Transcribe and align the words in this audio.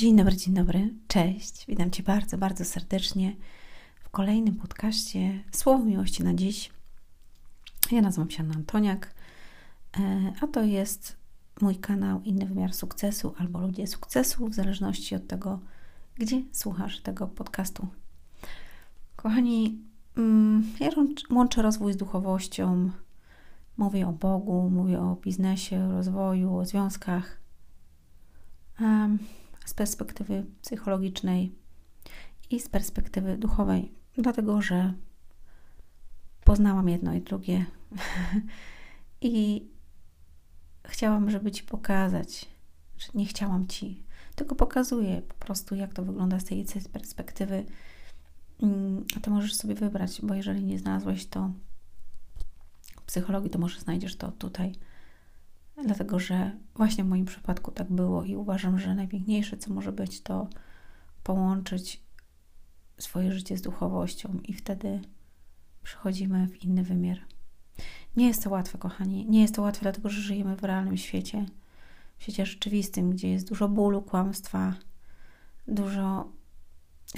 Dzień 0.00 0.16
dobry, 0.16 0.36
dzień 0.36 0.54
dobry, 0.54 0.94
cześć. 1.08 1.66
Witam 1.68 1.90
Cię 1.90 2.02
bardzo, 2.02 2.38
bardzo 2.38 2.64
serdecznie 2.64 3.36
w 4.04 4.10
kolejnym 4.10 4.56
podcaście 4.56 5.44
Słowo 5.52 5.84
Miłości 5.84 6.24
na 6.24 6.34
dziś. 6.34 6.70
Ja 7.92 8.00
nazywam 8.00 8.30
się 8.30 8.42
Anna 8.42 8.54
Antoniak, 8.54 9.14
e, 9.98 10.32
a 10.40 10.46
to 10.46 10.62
jest 10.62 11.16
mój 11.60 11.76
kanał 11.76 12.22
Inny 12.22 12.46
Wymiar 12.46 12.74
Sukcesu 12.74 13.34
albo 13.38 13.60
Ludzie 13.60 13.86
Sukcesu, 13.86 14.48
w 14.48 14.54
zależności 14.54 15.14
od 15.14 15.26
tego, 15.26 15.58
gdzie 16.14 16.42
słuchasz 16.52 17.00
tego 17.00 17.26
podcastu. 17.26 17.86
Kochani, 19.16 19.78
mm, 20.16 20.64
ja 20.80 20.90
łączę 21.30 21.62
rozwój 21.62 21.92
z 21.92 21.96
duchowością, 21.96 22.90
mówię 23.76 24.08
o 24.08 24.12
Bogu, 24.12 24.70
mówię 24.70 25.00
o 25.00 25.16
biznesie, 25.24 25.84
o 25.84 25.92
rozwoju, 25.92 26.56
o 26.56 26.64
związkach 26.64 27.40
z 29.70 29.74
perspektywy 29.74 30.46
psychologicznej 30.62 31.54
i 32.50 32.60
z 32.60 32.68
perspektywy 32.68 33.38
duchowej, 33.38 33.92
dlatego 34.18 34.62
że 34.62 34.94
poznałam 36.44 36.88
jedno 36.88 37.14
i 37.14 37.20
drugie. 37.20 37.66
I 39.20 39.66
chciałam, 40.84 41.30
żeby 41.30 41.50
Ci 41.50 41.62
pokazać, 41.62 42.46
że 42.98 43.08
nie 43.14 43.26
chciałam 43.26 43.66
Ci, 43.66 44.04
tylko 44.34 44.54
pokazuję 44.54 45.22
po 45.22 45.34
prostu, 45.34 45.74
jak 45.74 45.94
to 45.94 46.04
wygląda 46.04 46.40
z 46.40 46.44
tej 46.44 46.66
perspektywy. 46.92 47.64
Mm, 48.62 49.04
a 49.16 49.20
to 49.20 49.30
możesz 49.30 49.54
sobie 49.54 49.74
wybrać, 49.74 50.20
bo 50.22 50.34
jeżeli 50.34 50.64
nie 50.64 50.78
znalazłeś 50.78 51.26
to 51.26 51.52
w 53.00 53.02
psychologii, 53.02 53.50
to 53.50 53.58
może 53.58 53.80
znajdziesz 53.80 54.16
to 54.16 54.32
tutaj 54.32 54.74
dlatego 55.84 56.18
że 56.18 56.56
właśnie 56.74 57.04
w 57.04 57.08
moim 57.08 57.24
przypadku 57.24 57.70
tak 57.70 57.92
było 57.92 58.24
i 58.24 58.36
uważam, 58.36 58.78
że 58.78 58.94
najpiękniejsze, 58.94 59.56
co 59.56 59.74
może 59.74 59.92
być, 59.92 60.22
to 60.22 60.48
połączyć 61.22 62.02
swoje 62.98 63.32
życie 63.32 63.56
z 63.56 63.62
duchowością 63.62 64.38
i 64.44 64.52
wtedy 64.52 65.00
przechodzimy 65.82 66.48
w 66.48 66.64
inny 66.64 66.82
wymiar. 66.82 67.18
Nie 68.16 68.26
jest 68.26 68.44
to 68.44 68.50
łatwe, 68.50 68.78
kochani. 68.78 69.26
Nie 69.26 69.40
jest 69.40 69.54
to 69.54 69.62
łatwe, 69.62 69.82
dlatego 69.82 70.08
że 70.08 70.20
żyjemy 70.20 70.56
w 70.56 70.64
realnym 70.64 70.96
świecie, 70.96 71.46
w 72.18 72.22
świecie 72.22 72.46
rzeczywistym, 72.46 73.10
gdzie 73.10 73.30
jest 73.30 73.48
dużo 73.48 73.68
bólu, 73.68 74.02
kłamstwa, 74.02 74.74
dużo 75.68 76.32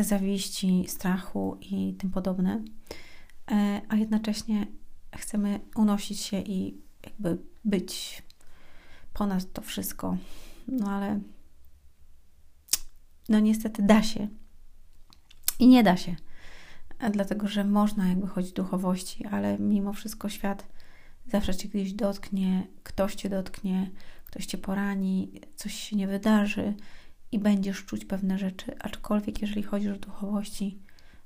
zawiści, 0.01 0.85
strachu 0.89 1.59
i 1.61 1.95
tym 1.95 2.11
podobne. 2.11 2.65
E, 3.51 3.81
a 3.89 3.97
jednocześnie 3.97 4.67
chcemy 5.17 5.61
unosić 5.77 6.21
się 6.21 6.41
i 6.41 6.81
jakby 7.05 7.39
być 7.65 8.23
ponad 9.13 9.53
to 9.53 9.63
wszystko. 9.63 10.17
No 10.69 10.91
ale 10.91 11.21
no 13.29 13.41
niestety 13.41 13.83
da 13.83 14.03
się. 14.03 14.29
I 15.59 15.69
nie 15.69 15.83
da 15.83 15.97
się. 15.97 16.17
Dlatego, 17.13 17.49
że 17.49 17.65
można 17.65 18.09
jakby 18.09 18.27
chodzić 18.27 18.53
duchowości, 18.53 19.27
ale 19.27 19.59
mimo 19.59 19.93
wszystko 19.93 20.29
świat 20.29 20.67
zawsze 21.27 21.55
cię 21.55 21.69
gdzieś 21.69 21.93
dotknie, 21.93 22.67
ktoś 22.83 23.15
cię 23.15 23.29
dotknie, 23.29 23.91
ktoś 24.25 24.47
cię 24.47 24.59
porani, 24.59 25.41
coś 25.57 25.75
się 25.75 25.97
nie 25.97 26.07
wydarzy 26.07 26.75
i 27.33 27.39
będziesz 27.39 27.85
czuć 27.85 28.05
pewne 28.05 28.39
rzeczy. 28.39 28.79
Aczkolwiek, 28.79 29.43
jeżeli 29.43 29.63
chodzisz 29.63 29.93
o 29.93 29.99
duchowości, 29.99 30.79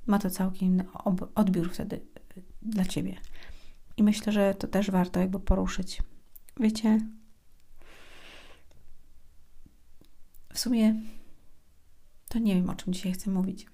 ma 0.06 0.18
to 0.18 0.30
całkiem 0.30 0.68
inny 0.68 0.84
odbiór 1.34 1.72
wtedy 1.72 1.96
y, 2.36 2.42
dla 2.62 2.84
ciebie. 2.84 3.16
I 3.96 4.02
myślę, 4.02 4.32
że 4.32 4.54
to 4.54 4.66
też 4.66 4.90
warto 4.90 5.20
jakby 5.20 5.40
poruszyć. 5.40 6.02
Wiecie, 6.60 7.00
W 10.56 10.58
sumie 10.58 10.94
to 12.28 12.38
nie 12.38 12.54
wiem, 12.54 12.70
o 12.70 12.74
czym 12.74 12.92
dzisiaj 12.92 13.12
chcę 13.12 13.30
mówić. 13.30 13.66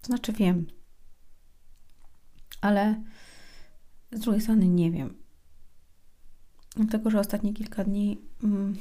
To 0.00 0.06
znaczy 0.06 0.32
wiem, 0.32 0.66
ale 2.60 3.02
z 4.12 4.20
drugiej 4.20 4.40
strony 4.40 4.68
nie 4.68 4.90
wiem. 4.90 5.14
Dlatego, 6.76 7.10
że 7.10 7.20
ostatnie 7.20 7.54
kilka 7.54 7.84
dni 7.84 8.18
mm, 8.44 8.76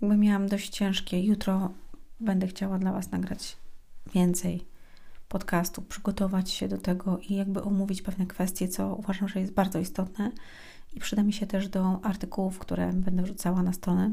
jakby 0.00 0.16
miałam 0.16 0.48
dość 0.48 0.70
ciężkie. 0.70 1.24
Jutro 1.24 1.72
będę 2.20 2.46
chciała 2.46 2.78
dla 2.78 2.92
Was 2.92 3.10
nagrać 3.10 3.56
więcej 4.14 4.66
podcastów, 5.28 5.86
przygotować 5.86 6.50
się 6.50 6.68
do 6.68 6.78
tego 6.78 7.18
i 7.18 7.34
jakby 7.34 7.62
omówić 7.62 8.02
pewne 8.02 8.26
kwestie, 8.26 8.68
co 8.68 8.94
uważam, 8.94 9.28
że 9.28 9.40
jest 9.40 9.52
bardzo 9.52 9.78
istotne 9.78 10.32
i 10.92 11.00
przyda 11.00 11.22
mi 11.22 11.32
się 11.32 11.46
też 11.46 11.68
do 11.68 12.00
artykułów, 12.02 12.58
które 12.58 12.92
będę 12.92 13.22
wrzucała 13.22 13.62
na 13.62 13.72
stronę 13.72 14.12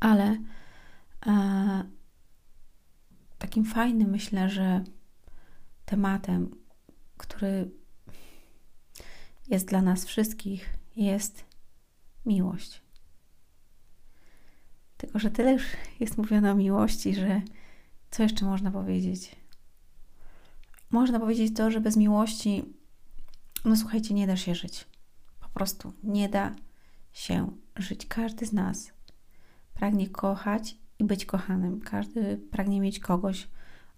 ale 0.00 0.38
e, 1.26 1.84
takim 3.38 3.64
fajnym 3.64 4.10
myślę, 4.10 4.50
że 4.50 4.84
tematem, 5.84 6.56
który 7.16 7.70
jest 9.48 9.66
dla 9.66 9.82
nas 9.82 10.04
wszystkich, 10.04 10.78
jest 10.96 11.44
miłość. 12.26 12.82
Tylko, 14.96 15.18
że 15.18 15.30
tyle 15.30 15.52
już 15.52 15.62
jest 16.00 16.18
mówione 16.18 16.52
o 16.52 16.54
miłości, 16.54 17.14
że 17.14 17.42
co 18.10 18.22
jeszcze 18.22 18.44
można 18.44 18.70
powiedzieć? 18.70 19.36
Można 20.90 21.20
powiedzieć 21.20 21.56
to, 21.56 21.70
że 21.70 21.80
bez 21.80 21.96
miłości, 21.96 22.64
no 23.64 23.76
słuchajcie, 23.76 24.14
nie 24.14 24.26
da 24.26 24.36
się 24.36 24.54
żyć. 24.54 24.86
Po 25.40 25.48
prostu 25.48 25.92
nie 26.02 26.28
da 26.28 26.54
się 27.12 27.50
żyć. 27.76 28.06
Każdy 28.06 28.46
z 28.46 28.52
nas 28.52 28.92
pragnie 29.78 30.08
kochać 30.08 30.76
i 30.98 31.04
być 31.04 31.26
kochanym. 31.26 31.80
Każdy 31.80 32.38
pragnie 32.50 32.80
mieć 32.80 32.98
kogoś 32.98 33.48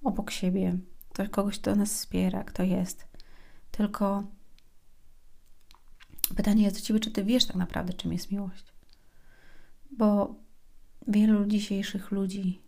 obok 0.02 0.30
siebie, 0.30 0.78
to 1.12 1.28
kogoś, 1.28 1.58
kto 1.58 1.76
nas 1.76 1.92
wspiera, 1.92 2.44
kto 2.44 2.62
jest. 2.62 3.08
Tylko 3.70 4.24
pytanie 6.36 6.62
jest 6.62 6.76
do 6.76 6.82
ciebie, 6.82 7.00
czy 7.00 7.10
ty 7.10 7.24
wiesz 7.24 7.46
tak 7.46 7.56
naprawdę, 7.56 7.92
czym 7.92 8.12
jest 8.12 8.30
miłość? 8.30 8.72
Bo 9.90 10.34
wielu 11.08 11.46
dzisiejszych 11.46 12.10
ludzi, 12.10 12.62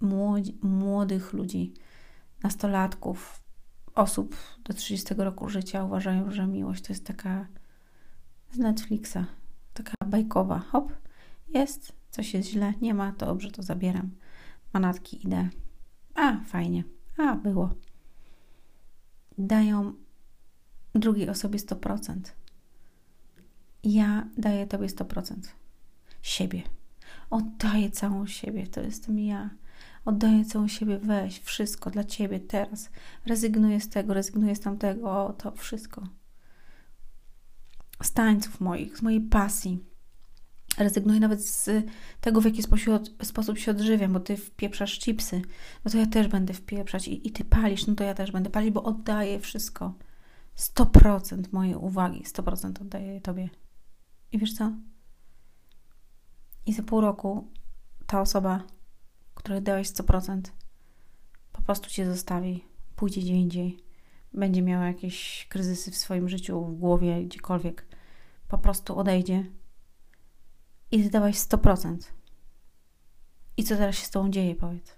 młodzi, 0.00 0.58
młodych 0.62 1.32
ludzi, 1.32 1.74
nastolatków, 2.42 3.42
osób 3.94 4.36
do 4.64 4.74
30 4.74 5.14
roku 5.14 5.48
życia 5.48 5.84
uważają, 5.84 6.30
że 6.30 6.46
miłość 6.46 6.82
to 6.82 6.92
jest 6.92 7.06
taka 7.06 7.46
z 8.52 8.58
Netflixa, 8.58 9.18
taka 9.74 9.94
bajkowa. 10.06 10.58
Hop, 10.58 10.92
jest, 11.48 11.99
coś 12.10 12.34
jest 12.34 12.48
źle, 12.48 12.74
nie 12.80 12.94
ma, 12.94 13.12
to 13.12 13.26
dobrze, 13.26 13.50
to 13.50 13.62
zabieram. 13.62 14.10
Manatki 14.72 15.26
idę. 15.26 15.48
A, 16.14 16.40
fajnie. 16.44 16.84
A, 17.16 17.34
było. 17.34 17.74
Dają 19.38 19.92
drugiej 20.94 21.28
osobie 21.28 21.58
100%. 21.58 22.20
Ja 23.84 24.28
daję 24.36 24.66
Tobie 24.66 24.86
100%. 24.86 25.34
Siebie. 26.22 26.62
Oddaję 27.30 27.90
całą 27.90 28.26
siebie. 28.26 28.66
To 28.66 28.80
jestem 28.80 29.18
ja. 29.18 29.50
Oddaję 30.04 30.44
całą 30.44 30.68
siebie. 30.68 30.98
Weź 30.98 31.38
wszystko 31.38 31.90
dla 31.90 32.04
Ciebie 32.04 32.40
teraz. 32.40 32.90
Rezygnuję 33.26 33.80
z 33.80 33.88
tego, 33.88 34.14
rezygnuję 34.14 34.56
z 34.56 34.60
tamtego. 34.60 35.10
O, 35.10 35.32
to 35.32 35.52
wszystko. 35.52 36.02
Z 38.02 38.12
tańców 38.12 38.60
moich, 38.60 38.98
z 38.98 39.02
mojej 39.02 39.20
pasji 39.20 39.89
rezygnuję 40.78 41.20
nawet 41.20 41.46
z 41.46 41.70
tego, 42.20 42.40
w 42.40 42.44
jaki 42.44 42.62
sposób 43.22 43.58
się 43.58 43.70
odżywiam, 43.70 44.12
bo 44.12 44.20
ty 44.20 44.36
wpieprzasz 44.36 44.98
chipsy, 44.98 45.42
no 45.84 45.90
to 45.90 45.98
ja 45.98 46.06
też 46.06 46.28
będę 46.28 46.54
wpieprzać 46.54 47.08
i, 47.08 47.28
i 47.28 47.32
ty 47.32 47.44
palisz, 47.44 47.86
no 47.86 47.94
to 47.94 48.04
ja 48.04 48.14
też 48.14 48.32
będę 48.32 48.50
palić, 48.50 48.70
bo 48.70 48.82
oddaję 48.82 49.40
wszystko. 49.40 49.94
100% 50.56 51.52
mojej 51.52 51.74
uwagi, 51.74 52.24
100% 52.24 52.80
oddaję 52.80 53.20
tobie. 53.20 53.48
I 54.32 54.38
wiesz 54.38 54.54
co? 54.54 54.72
I 56.66 56.72
za 56.72 56.82
pół 56.82 57.00
roku 57.00 57.48
ta 58.06 58.20
osoba, 58.20 58.62
której 59.34 59.62
dałeś 59.62 59.88
100%, 59.88 60.40
po 61.52 61.62
prostu 61.62 61.90
cię 61.90 62.06
zostawi, 62.06 62.64
pójdzie 62.96 63.20
gdzie 63.20 63.34
indziej, 63.34 63.78
będzie 64.34 64.62
miała 64.62 64.86
jakieś 64.86 65.46
kryzysy 65.50 65.90
w 65.90 65.96
swoim 65.96 66.28
życiu, 66.28 66.64
w 66.64 66.78
głowie, 66.78 67.24
gdziekolwiek. 67.24 67.86
Po 68.48 68.58
prostu 68.58 68.98
odejdzie 68.98 69.46
i 70.90 71.02
ty 71.02 71.10
dałaś 71.10 71.36
100%. 71.36 71.96
I 73.56 73.64
co 73.64 73.76
teraz 73.76 73.96
się 73.96 74.06
z 74.06 74.10
tobą 74.10 74.30
dzieje, 74.30 74.54
powiedz? 74.54 74.96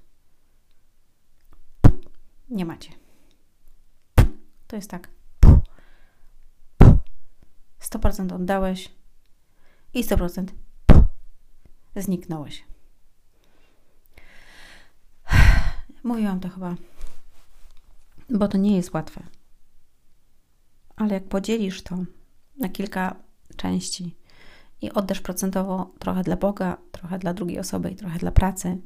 Nie 2.51 2.65
macie. 2.65 2.93
To 4.67 4.77
jest 4.77 4.91
tak. 4.91 5.11
100% 7.81 8.35
oddałeś 8.35 8.91
i 9.95 10.05
100% 10.05 10.47
zniknąłeś. 11.97 12.65
Mówiłam 16.05 16.41
to 16.41 16.49
chyba, 16.49 16.75
bo 18.31 18.49
to 18.49 18.59
nie 18.59 18.77
jest 18.77 18.95
łatwe. 18.95 19.23
Ale 20.97 21.15
jak 21.15 21.29
podzielisz 21.29 21.83
to 21.83 21.99
na 22.57 22.69
kilka 22.69 23.17
części, 23.57 24.17
i 24.83 24.93
oddasz 24.93 25.21
procentowo 25.21 25.95
trochę 25.99 26.23
dla 26.23 26.37
Boga, 26.37 26.77
trochę 26.93 27.19
dla 27.19 27.35
drugiej 27.35 27.59
osoby 27.59 27.91
i 27.91 27.97
trochę 27.97 28.19
dla 28.19 28.31
pracy, 28.31 28.79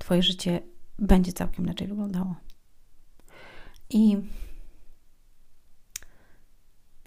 Twoje 0.00 0.22
życie 0.22 0.60
będzie 0.98 1.32
całkiem 1.32 1.64
inaczej 1.64 1.88
wyglądało. 1.88 2.36
I 3.90 4.16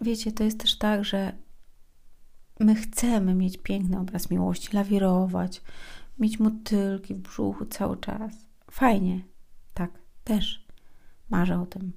wiecie, 0.02 0.32
to 0.32 0.44
jest 0.44 0.60
też 0.60 0.78
tak, 0.78 1.06
że 1.06 1.38
my 2.60 2.76
chcemy 2.76 3.36
mieć 3.36 3.58
piękny 3.58 4.00
obraz 4.00 4.30
miłości, 4.30 4.76
lawirować, 4.76 5.62
mieć 6.20 6.40
motylki 6.40 7.16
w 7.16 7.20
brzuchu 7.20 7.66
cały 7.66 7.98
czas. 7.98 8.34
Fajnie, 8.72 9.22
tak, 9.74 9.92
też 10.24 10.68
marzę 11.30 11.62
o 11.62 11.66
tym. 11.66 11.94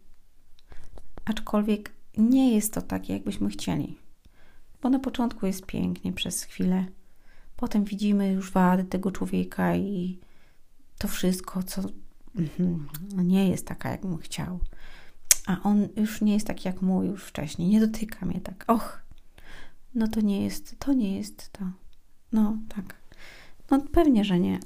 Aczkolwiek 1.25 1.93
nie 2.17 2.55
jest 2.55 2.75
to 2.75 2.83
tak, 2.83 3.09
jakbyśmy 3.09 3.49
chcieli. 3.49 3.99
Bo 4.83 4.91
na 4.91 4.99
początku 4.99 5.47
jest 5.47 5.67
pięknie 5.67 6.13
przez 6.13 6.43
chwilę. 6.43 6.87
Potem 7.57 7.85
widzimy 7.85 8.33
już 8.33 8.53
wady 8.53 8.85
tego 8.85 9.11
człowieka 9.11 9.77
i 9.77 10.19
to 10.99 11.09
wszystko, 11.09 11.63
co 11.63 11.83
mhm, 12.37 12.89
nie 13.17 13.49
jest 13.49 13.67
taka, 13.67 13.91
jakbym 13.91 14.19
chciał. 14.19 14.61
A 15.47 15.63
on 15.63 15.89
już 15.97 16.21
nie 16.21 16.35
jest 16.35 16.47
taki 16.47 16.69
jak 16.69 16.83
mój 16.83 17.07
już 17.07 17.25
wcześniej. 17.25 17.69
Nie 17.69 17.81
dotyka 17.81 18.27
mnie 18.27 18.41
tak. 18.41 18.65
Och, 18.69 19.03
no 19.95 20.09
to 20.09 20.21
nie 20.21 20.45
jest, 20.45 20.79
to 20.79 20.93
nie 20.93 21.17
jest 21.17 21.53
to. 21.53 21.65
No 22.33 22.59
tak. 22.69 22.95
No 23.71 23.81
pewnie, 23.93 24.25
że 24.25 24.41
nie. 24.41 24.61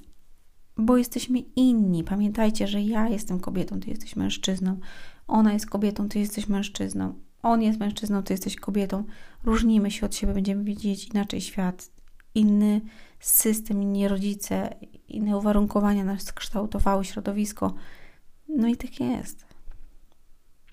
Bo 0.76 0.96
jesteśmy 0.96 1.38
inni. 1.38 2.04
Pamiętajcie, 2.04 2.68
że 2.68 2.82
ja 2.82 3.08
jestem 3.08 3.40
kobietą, 3.40 3.80
ty 3.80 3.90
jesteś 3.90 4.16
mężczyzną. 4.16 4.80
Ona 5.28 5.52
jest 5.52 5.66
kobietą, 5.66 6.08
ty 6.08 6.18
jesteś 6.18 6.48
mężczyzną. 6.48 7.14
On 7.42 7.62
jest 7.62 7.81
mężczyzną, 7.81 8.22
ty 8.22 8.34
jesteś 8.34 8.56
kobietą. 8.56 9.04
Różnimy 9.44 9.90
się 9.90 10.06
od 10.06 10.14
siebie, 10.14 10.34
będziemy 10.34 10.64
widzieć 10.64 11.08
inaczej 11.08 11.40
świat. 11.40 11.90
Inny 12.34 12.81
system, 13.20 13.82
inni 13.82 14.08
rodzice, 14.08 14.75
inne 15.08 15.37
uwarunkowania 15.37 16.04
nas 16.04 16.32
kształtowały, 16.32 17.04
środowisko. 17.04 17.75
No 18.48 18.69
i 18.69 18.76
tak 18.76 19.00
jest. 19.00 19.44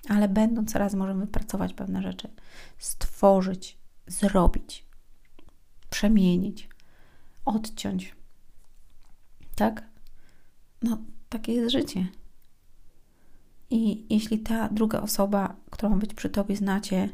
Ale 0.09 0.29
będąc 0.29 0.75
razem 0.75 0.99
możemy 0.99 1.25
wypracować 1.25 1.73
pewne 1.73 2.01
rzeczy, 2.01 2.29
stworzyć, 2.77 3.77
zrobić, 4.07 4.85
przemienić, 5.89 6.69
odciąć. 7.45 8.15
Tak? 9.55 9.83
No, 10.81 10.97
takie 11.29 11.53
jest 11.53 11.71
życie. 11.71 12.07
I 13.69 14.05
jeśli 14.09 14.39
ta 14.39 14.69
druga 14.69 15.01
osoba, 15.01 15.55
która 15.69 15.89
ma 15.89 15.95
być 15.95 16.13
przy 16.13 16.29
tobie, 16.29 16.55
znacie 16.55 17.09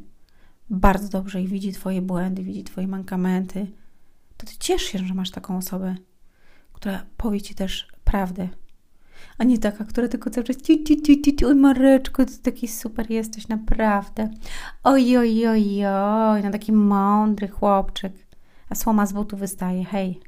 bardzo 0.69 1.09
dobrze 1.09 1.41
i 1.41 1.47
widzi 1.47 1.71
Twoje 1.71 2.01
błędy, 2.01 2.43
widzi 2.43 2.63
Twoje 2.63 2.87
mankamenty, 2.87 3.67
to 4.37 4.45
Ty 4.45 4.53
ciesz 4.59 4.81
się, 4.81 4.99
że 4.99 5.13
masz 5.13 5.31
taką 5.31 5.57
osobę, 5.57 5.95
która 6.73 7.05
powie 7.17 7.41
Ci 7.41 7.55
też 7.55 7.87
prawdę. 8.03 8.49
A 9.37 9.43
nie 9.43 9.57
taka, 9.59 9.85
która 9.85 10.07
tylko 10.07 10.29
cały 10.29 10.43
czas 10.43 10.57
oj 11.47 11.55
Mareczko, 11.55 12.25
ty 12.25 12.37
taki 12.37 12.67
super 12.67 13.11
jesteś, 13.11 13.47
naprawdę. 13.47 14.29
Oj, 14.83 15.17
oj, 15.17 15.47
oj, 15.47 15.85
oj, 15.85 16.43
no 16.43 16.51
taki 16.51 16.71
mądry 16.71 17.47
chłopczyk. 17.47 18.13
A 18.69 18.75
słoma 18.75 19.05
z 19.05 19.13
butu 19.13 19.37
wystaje, 19.37 19.85
hej. 19.85 20.19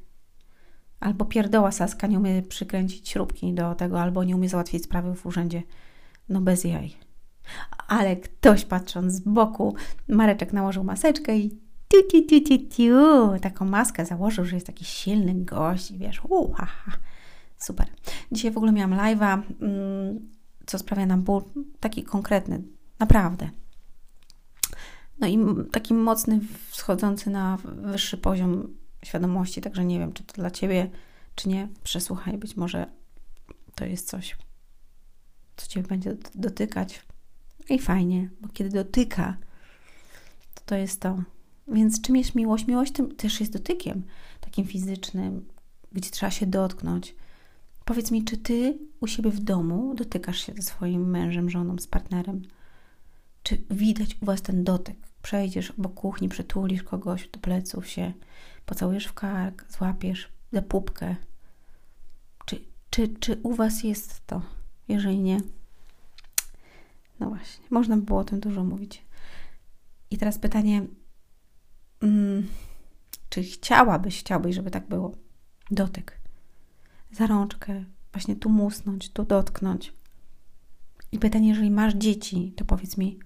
Albo 0.99 1.25
pierdoła 1.25 1.71
Saska 1.71 2.07
nie 2.07 2.19
umie 2.19 2.41
przykręcić 2.41 3.09
śrubki 3.09 3.53
do 3.53 3.75
tego, 3.75 4.01
albo 4.01 4.23
nie 4.23 4.35
umie 4.35 4.49
załatwić 4.49 4.83
sprawy 4.83 5.15
w 5.15 5.25
urzędzie. 5.25 5.63
No 6.29 6.41
bez 6.41 6.63
jaj. 6.63 6.93
Ale 7.87 8.15
ktoś 8.15 8.65
patrząc 8.65 9.13
z 9.13 9.19
boku, 9.19 9.75
Mareczek 10.07 10.53
nałożył 10.53 10.83
maseczkę 10.83 11.37
i 11.37 11.49
tiu, 11.87 12.03
tiu, 12.11 12.21
tiu, 12.27 12.41
tiu, 12.41 12.69
tiu, 12.69 13.39
taką 13.41 13.65
maskę 13.65 14.05
założył, 14.05 14.45
że 14.45 14.55
jest 14.55 14.67
taki 14.67 14.85
silny 14.85 15.33
gość 15.35 15.91
i 15.91 15.97
wiesz, 15.97 16.21
ha. 16.55 16.67
Super. 17.57 17.87
Dzisiaj 18.31 18.51
w 18.51 18.57
ogóle 18.57 18.71
miałam 18.71 18.99
live'a, 18.99 19.41
mm, 19.61 20.29
co 20.65 20.79
sprawia 20.79 21.05
nam 21.05 21.21
ból, 21.21 21.43
taki 21.79 22.03
konkretny, 22.03 22.63
naprawdę. 22.99 23.49
No 25.19 25.27
i 25.27 25.37
taki 25.71 25.93
mocny, 25.93 26.39
wschodzący 26.69 27.29
na 27.29 27.57
wyższy 27.65 28.17
poziom 28.17 28.67
świadomości, 29.05 29.61
także 29.61 29.85
nie 29.85 29.99
wiem, 29.99 30.13
czy 30.13 30.23
to 30.23 30.33
dla 30.33 30.51
Ciebie, 30.51 30.89
czy 31.35 31.49
nie. 31.49 31.67
Przesłuchaj, 31.83 32.37
być 32.37 32.55
może 32.55 32.85
to 33.75 33.85
jest 33.85 34.09
coś, 34.09 34.37
co 35.57 35.67
Cię 35.67 35.83
będzie 35.83 36.17
dotykać. 36.35 37.01
I 37.69 37.79
fajnie, 37.79 38.29
bo 38.41 38.49
kiedy 38.49 38.69
dotyka, 38.69 39.37
to 40.53 40.61
to 40.65 40.75
jest 40.75 41.01
to. 41.01 41.23
Więc 41.67 42.01
czym 42.01 42.15
jest 42.15 42.35
miłość? 42.35 42.67
Miłość 42.67 42.91
tym 42.93 43.15
też 43.15 43.39
jest 43.39 43.53
dotykiem, 43.53 44.03
takim 44.41 44.65
fizycznym, 44.65 45.45
gdzie 45.91 46.09
trzeba 46.09 46.31
się 46.31 46.45
dotknąć. 46.45 47.15
Powiedz 47.85 48.11
mi, 48.11 48.23
czy 48.23 48.37
ty 48.37 48.77
u 48.99 49.07
siebie 49.07 49.31
w 49.31 49.39
domu 49.39 49.93
dotykasz 49.95 50.37
się 50.45 50.53
ze 50.53 50.61
swoim 50.61 51.09
mężem, 51.09 51.49
żoną, 51.49 51.77
z 51.77 51.87
partnerem? 51.87 52.41
Czy 53.43 53.57
widać 53.69 54.17
u 54.21 54.25
was 54.25 54.41
ten 54.41 54.63
dotyk? 54.63 54.97
Przejdziesz 55.21 55.71
obok 55.71 55.93
kuchni, 55.93 56.29
przytulisz 56.29 56.83
kogoś 56.83 57.27
do 57.27 57.39
pleców 57.39 57.87
się, 57.87 58.13
pocałujesz 58.65 59.05
w 59.05 59.13
kark, 59.13 59.65
złapiesz 59.69 60.29
za 60.51 60.61
pupkę. 60.61 61.15
Czy, 62.45 62.61
czy, 62.89 63.07
czy 63.07 63.39
u 63.43 63.53
was 63.53 63.83
jest 63.83 64.27
to? 64.27 64.41
Jeżeli 64.87 65.19
nie, 65.19 65.37
no 67.19 67.29
właśnie, 67.29 67.65
można 67.69 67.97
by 67.97 68.03
było 68.03 68.19
o 68.19 68.23
tym 68.23 68.39
dużo 68.39 68.63
mówić. 68.63 69.05
I 70.11 70.17
teraz 70.17 70.39
pytanie, 70.39 70.85
mm, 72.01 72.47
czy 73.29 73.43
chciałabyś, 73.43 74.19
chciałbyś, 74.19 74.55
żeby 74.55 74.71
tak 74.71 74.87
było? 74.87 75.11
Dotyk. 75.71 76.19
Za 77.11 77.27
rączkę, 77.27 77.85
właśnie 78.13 78.35
tu 78.35 78.49
musnąć, 78.49 79.09
tu 79.09 79.23
dotknąć. 79.23 79.93
I 81.11 81.19
pytanie, 81.19 81.49
jeżeli 81.49 81.71
masz 81.71 81.93
dzieci, 81.93 82.53
to 82.55 82.65
powiedz 82.65 82.97
mi, 82.97 83.19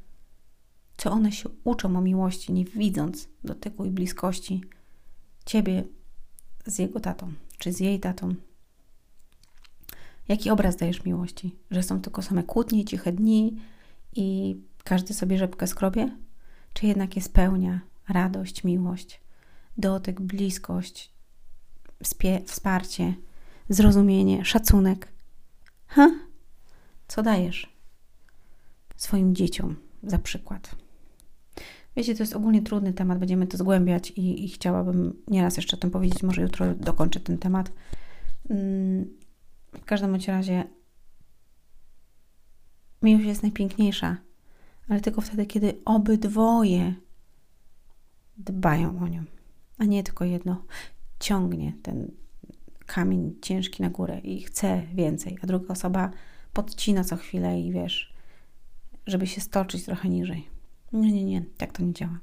co 0.97 1.11
one 1.11 1.31
się 1.31 1.49
uczą 1.63 1.97
o 1.97 2.01
miłości, 2.01 2.53
nie 2.53 2.65
widząc 2.65 3.29
dotyku 3.43 3.85
i 3.85 3.91
bliskości 3.91 4.63
ciebie 5.45 5.83
z 6.65 6.79
jego 6.79 6.99
tatą, 6.99 7.33
czy 7.57 7.73
z 7.73 7.79
jej 7.79 7.99
tatą. 7.99 8.35
Jaki 10.29 10.49
obraz 10.49 10.75
dajesz 10.75 11.05
miłości? 11.05 11.55
Że 11.71 11.83
są 11.83 12.01
tylko 12.01 12.21
same 12.21 12.43
kłótnie, 12.43 12.85
ciche 12.85 13.11
dni 13.11 13.55
i 14.15 14.57
każdy 14.83 15.13
sobie 15.13 15.37
rzepkę 15.37 15.67
skrobie? 15.67 16.17
Czy 16.73 16.87
jednak 16.87 17.15
jest 17.15 17.33
pełnia, 17.33 17.79
radość, 18.09 18.63
miłość, 18.63 19.21
dotyk, 19.77 20.21
bliskość, 20.21 21.11
wsparcie, 22.45 23.13
zrozumienie, 23.69 24.45
szacunek? 24.45 25.07
Ha? 25.87 26.09
Co 27.07 27.23
dajesz 27.23 27.73
swoim 28.95 29.35
dzieciom 29.35 29.75
za 30.03 30.19
przykład? 30.19 30.75
Wiecie, 31.95 32.15
to 32.15 32.23
jest 32.23 32.35
ogólnie 32.35 32.61
trudny 32.61 32.93
temat, 32.93 33.19
będziemy 33.19 33.47
to 33.47 33.57
zgłębiać 33.57 34.11
i, 34.11 34.45
i 34.45 34.49
chciałabym 34.49 35.13
nieraz 35.27 35.57
jeszcze 35.57 35.77
o 35.77 35.79
tym 35.79 35.91
powiedzieć, 35.91 36.23
może 36.23 36.41
jutro 36.41 36.75
dokończę 36.75 37.19
ten 37.19 37.37
temat. 37.37 37.71
W 39.73 39.85
każdym 39.85 40.11
bądź 40.11 40.27
razie 40.27 40.63
miłość 43.01 43.25
jest 43.25 43.43
najpiękniejsza, 43.43 44.17
ale 44.89 45.01
tylko 45.01 45.21
wtedy, 45.21 45.45
kiedy 45.45 45.81
obydwoje 45.85 46.93
dbają 48.37 48.99
o 48.99 49.07
nią, 49.07 49.23
a 49.77 49.85
nie 49.85 50.03
tylko 50.03 50.25
jedno 50.25 50.63
ciągnie 51.19 51.73
ten 51.83 52.11
kamień 52.85 53.35
ciężki 53.41 53.83
na 53.83 53.89
górę 53.89 54.19
i 54.19 54.41
chce 54.41 54.81
więcej, 54.93 55.37
a 55.41 55.47
druga 55.47 55.67
osoba 55.67 56.11
podcina 56.53 57.03
co 57.03 57.15
chwilę 57.15 57.61
i 57.61 57.71
wiesz, 57.71 58.13
żeby 59.07 59.27
się 59.27 59.41
stoczyć 59.41 59.85
trochę 59.85 60.09
niżej. 60.09 60.47
Nie, 60.93 61.11
nie, 61.11 61.23
nie, 61.23 61.45
tak 61.57 61.71
to 61.71 61.83
nie 61.83 61.93
działa. 61.93 62.19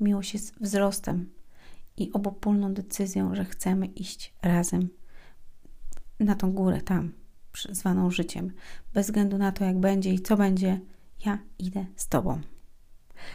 Miłość 0.00 0.34
jest 0.34 0.54
wzrostem 0.60 1.30
i 1.96 2.12
obopólną 2.12 2.74
decyzją, 2.74 3.34
że 3.34 3.44
chcemy 3.44 3.86
iść 3.86 4.34
razem 4.42 4.88
na 6.20 6.34
tą 6.34 6.52
górę, 6.52 6.80
tam, 6.80 7.12
zwaną 7.70 8.10
życiem. 8.10 8.52
Bez 8.94 9.06
względu 9.06 9.38
na 9.38 9.52
to, 9.52 9.64
jak 9.64 9.80
będzie 9.80 10.10
i 10.10 10.20
co 10.20 10.36
będzie, 10.36 10.80
ja 11.26 11.38
idę 11.58 11.86
z 11.96 12.08
Tobą. 12.08 12.40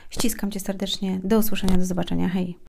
Ściskam 0.10 0.52
Cię 0.52 0.60
serdecznie. 0.60 1.20
Do 1.24 1.40
usłyszenia, 1.40 1.78
do 1.78 1.86
zobaczenia. 1.86 2.30
Hej. 2.30 2.60